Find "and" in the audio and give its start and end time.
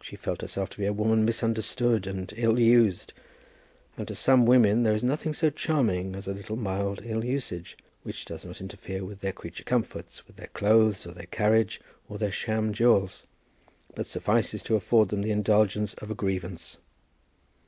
2.08-2.34, 3.96-4.08